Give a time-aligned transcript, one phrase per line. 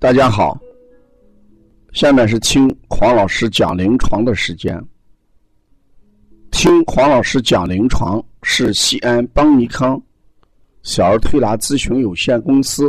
[0.00, 0.56] 大家好，
[1.92, 4.80] 下面是听黄老师讲临床的时间。
[6.52, 10.00] 听黄老师讲临床是西安邦尼康
[10.84, 12.88] 小儿推拿咨询有限公司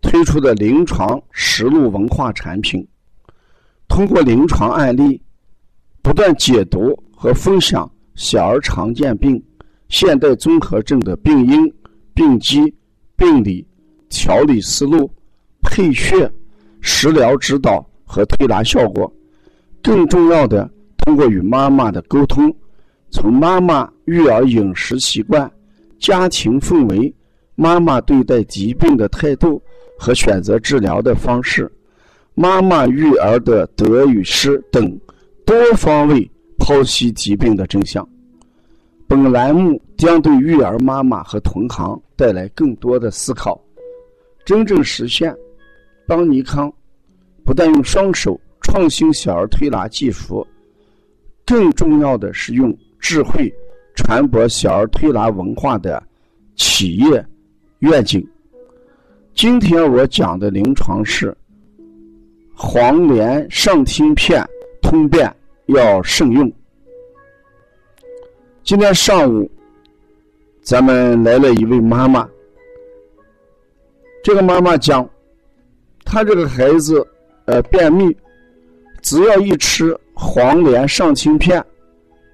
[0.00, 2.86] 推出的临床实录文化产品，
[3.88, 5.20] 通过临床案例，
[6.00, 9.42] 不断解读和分享小儿常见病、
[9.88, 11.68] 现代综合症的病因、
[12.14, 12.72] 病机、
[13.16, 13.66] 病理。
[14.08, 15.12] 调理思路、
[15.76, 16.32] 配穴、
[16.80, 19.12] 食疗指导和推拿效果，
[19.82, 22.50] 更重要的，通过与妈妈的沟通，
[23.10, 25.52] 从妈妈育儿饮食习惯、
[25.98, 27.14] 家庭氛围、
[27.56, 29.60] 妈妈对待疾病的态度
[29.98, 31.70] 和选择治疗的方式、
[32.34, 34.98] 妈妈育儿的得与失等
[35.44, 38.08] 多方位剖析疾病的真相。
[39.06, 43.62] 本栏目将对育儿妈妈和同行带来更多的思考。
[44.42, 45.36] 真正实现，
[46.06, 46.72] 邦尼康
[47.44, 50.46] 不但用双手创新小儿推拿技术，
[51.44, 53.52] 更重要的是用智慧
[53.94, 56.02] 传播小儿推拿文化的
[56.54, 57.24] 企业
[57.80, 58.26] 愿景。
[59.34, 61.36] 今天我讲的临床是
[62.54, 64.44] 黄连上清片
[64.80, 65.30] 通便
[65.66, 66.50] 要慎用。
[68.62, 69.48] 今天上午，
[70.62, 72.28] 咱们来了一位妈妈。
[74.24, 75.08] 这个妈妈讲，
[76.08, 77.04] 他这个孩子，
[77.46, 78.16] 呃，便秘，
[79.02, 81.62] 只要一吃黄连上清片，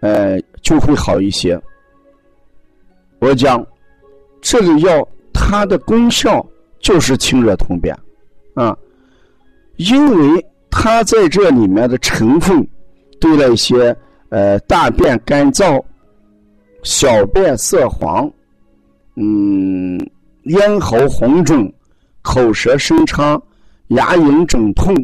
[0.00, 1.58] 呃，就会好一些。
[3.18, 3.66] 我讲，
[4.42, 6.46] 这个药它的功效
[6.80, 7.98] 就是清热通便，
[8.54, 8.76] 啊，
[9.76, 12.64] 因为它在这里面的成分，
[13.18, 13.96] 对那些
[14.28, 15.82] 呃大便干燥、
[16.82, 18.30] 小便色黄、
[19.16, 19.98] 嗯
[20.42, 21.72] 咽喉红肿。
[22.24, 23.42] 口舌生疮、
[23.94, 24.94] 牙龈肿痛、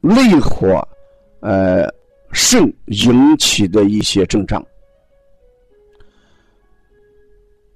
[0.00, 0.86] 内火、
[1.40, 1.88] 呃
[2.32, 4.64] 肾引起的一些症状，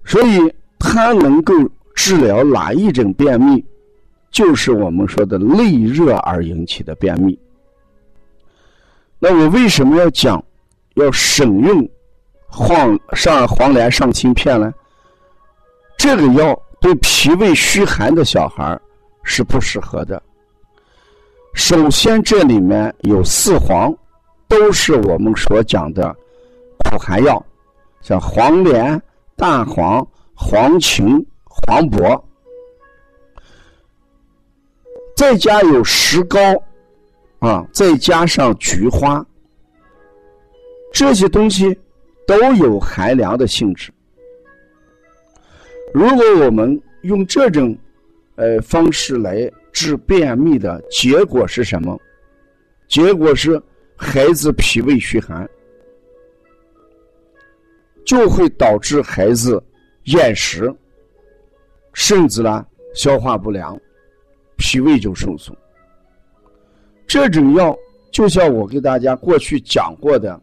[0.05, 0.39] 所以
[0.79, 1.53] 它能够
[1.95, 3.65] 治疗哪一种便秘？
[4.31, 7.39] 就是我们说的内热而引起的便秘。
[9.19, 10.43] 那我为什么要讲
[10.95, 11.89] 要省用
[12.47, 14.73] 黄上黄连上清片呢？
[15.97, 16.61] 这个药。
[16.81, 18.79] 对脾胃虚寒的小孩
[19.25, 20.23] 是不适合的。
[21.55, 23.93] 首先，这里面有四黄，
[24.47, 26.15] 都是我们所讲的
[26.79, 27.45] 苦寒药，
[28.01, 29.01] 像黄连、
[29.35, 32.25] 大黄、黄芩、黄柏，
[35.17, 36.39] 再加有石膏，
[37.39, 39.25] 啊，再加上菊花，
[40.93, 41.77] 这些东西
[42.27, 43.93] 都有寒凉的性质。
[45.93, 47.77] 如果我们用这种，
[48.37, 51.99] 呃方式来治便秘的结果是什么？
[52.89, 53.61] 结果是
[53.97, 55.49] 孩子脾胃虚寒，
[58.05, 59.63] 就会导致孩子
[60.05, 60.73] 厌食，
[61.93, 63.79] 甚至呢消化不良，
[64.57, 65.57] 脾胃就受损。
[67.07, 67.77] 这种药
[68.11, 70.41] 就像我给大家过去讲过的，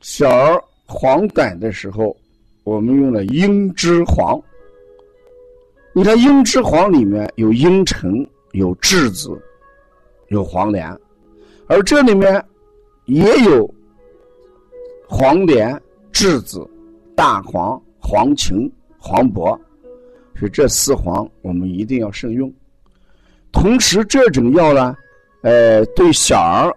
[0.00, 2.16] 小儿黄疸的时候。
[2.64, 4.42] 我们用了茵栀黄，
[5.96, 8.12] 你看茵栀黄里面有茵陈、
[8.52, 9.30] 有栀子、
[10.28, 10.94] 有黄连，
[11.68, 12.44] 而这里面
[13.06, 13.74] 也有
[15.08, 15.74] 黄连、
[16.12, 16.68] 栀子、
[17.14, 19.58] 大黄、黄芩、黄柏，
[20.38, 22.52] 所以这四黄我们一定要慎用。
[23.50, 24.94] 同时，这种药呢，
[25.40, 26.70] 呃，对小儿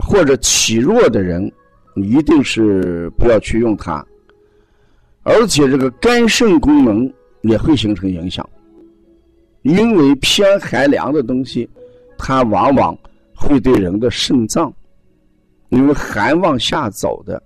[0.00, 1.52] 或者体弱的人，
[1.96, 4.06] 一定是不要去用它。
[5.24, 8.48] 而且这个肝肾功能也会形成影响，
[9.62, 11.68] 因为偏寒凉的东西，
[12.16, 12.96] 它往往
[13.34, 14.72] 会对人的肾脏，
[15.68, 17.42] 因为寒往下走的，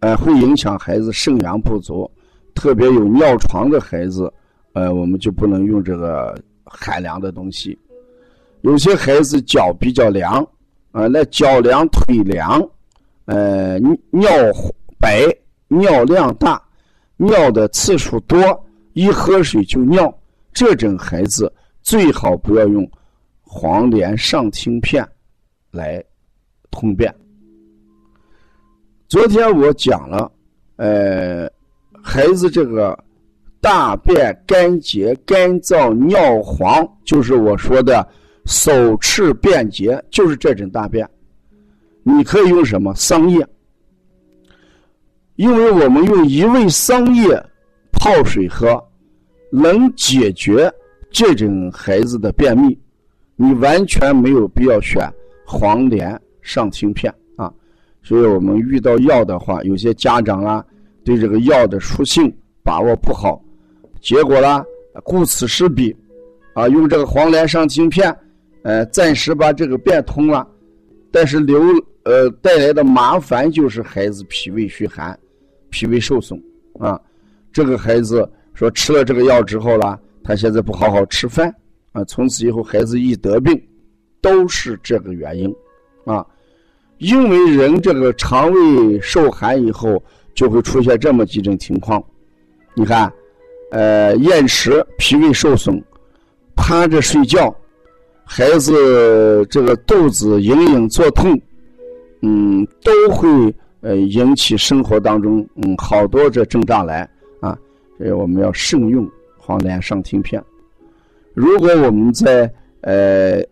[0.00, 2.10] 呃，会影响孩子肾阳不足，
[2.54, 4.32] 特别有尿床的孩子，
[4.72, 7.78] 呃，我们就不能用这个寒凉的东西。
[8.62, 10.46] 有些孩子脚比较凉，
[10.92, 12.60] 啊，那脚凉腿凉，
[13.26, 13.78] 呃，
[14.10, 14.30] 尿
[14.98, 15.24] 白
[15.68, 16.60] 尿量大。
[17.22, 18.38] 尿的次数多，
[18.94, 20.10] 一喝水就尿，
[20.52, 21.52] 这种孩子
[21.82, 22.88] 最好不要用
[23.40, 25.06] 黄连上清片
[25.70, 26.02] 来
[26.70, 27.14] 通便。
[29.08, 30.30] 昨天我讲了，
[30.76, 31.50] 呃，
[32.02, 32.96] 孩子这个
[33.60, 38.06] 大便干结、干燥、尿黄，就是我说的
[38.46, 41.08] 手赤便结，就是这种大便。
[42.02, 43.46] 你可以用什么桑叶？
[45.36, 47.42] 因为我们用一味桑叶
[47.92, 48.82] 泡水喝，
[49.50, 50.72] 能解决
[51.10, 52.78] 这种孩子的便秘。
[53.36, 55.10] 你完全没有必要选
[55.46, 57.52] 黄连上清片啊。
[58.02, 60.64] 所以我们遇到药的话，有些家长啊
[61.04, 62.30] 对这个药的属性
[62.62, 63.42] 把握不好，
[64.00, 64.62] 结果呢
[65.04, 65.96] 顾此失彼，
[66.52, 68.14] 啊用这个黄连上清片，
[68.62, 70.46] 呃暂时把这个变通了，
[71.10, 71.62] 但是留
[72.04, 75.18] 呃带来的麻烦就是孩子脾胃虚寒，
[75.70, 76.38] 脾胃受损
[76.78, 77.00] 啊。
[77.52, 79.98] 这个孩子说吃了这个药之后了。
[80.22, 81.52] 他现在不好好吃饭
[81.92, 83.58] 啊，从此以后孩子一得病，
[84.20, 85.52] 都是这个原因
[86.04, 86.24] 啊。
[86.98, 90.00] 因为人这个肠胃受寒以后，
[90.34, 92.04] 就会出现这么几种情况。
[92.74, 93.10] 你看，
[93.72, 95.82] 呃，厌食、脾胃受损、
[96.54, 97.52] 趴着睡觉，
[98.24, 101.40] 孩子这个肚子隐隐作痛，
[102.20, 103.28] 嗯，都会
[103.80, 107.09] 呃引起生活当中嗯好多这症状来。
[108.00, 109.06] 所以我们要慎用。
[109.36, 110.40] 黄连上清片，
[111.34, 112.48] 如果我们在
[112.82, 113.42] 呃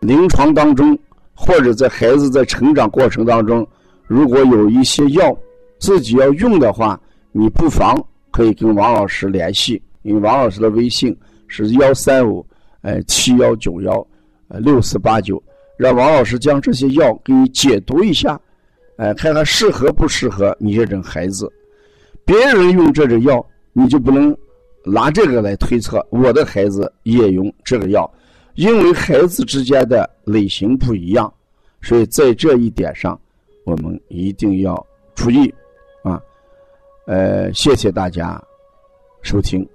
[0.00, 0.98] 临床当中，
[1.34, 3.66] 或者在孩子在成长过程当中，
[4.06, 5.36] 如果有一些药
[5.78, 6.98] 自己要用的话，
[7.30, 7.94] 你不妨
[8.30, 11.14] 可以跟王老师联系，因为王老师的微信
[11.46, 12.46] 是幺三五
[12.80, 14.06] 呃七幺九幺
[14.48, 15.42] 呃六四八九，
[15.76, 18.40] 让王老师将这些药给你解读一下，
[18.96, 21.52] 哎，看看适合不适合你这种孩子。
[22.26, 23.42] 别人用这种药，
[23.72, 24.36] 你就不能。
[24.88, 28.08] 拿这个来推测，我的孩子也用这个药，
[28.54, 31.34] 因为孩子之间的类型不一样，
[31.82, 33.20] 所以在这一点上，
[33.64, 34.86] 我们一定要
[35.16, 35.52] 注意，
[36.04, 36.22] 啊，
[37.08, 38.40] 呃，谢谢大家
[39.22, 39.68] 收听。